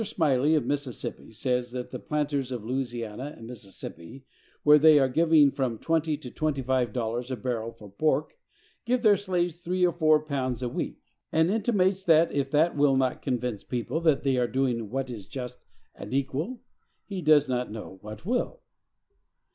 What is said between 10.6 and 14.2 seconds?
a week; and intimates that, if that will not convince people